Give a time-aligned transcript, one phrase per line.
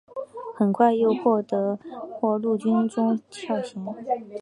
[0.55, 1.77] 很快又获授
[2.39, 3.85] 陆军中校衔。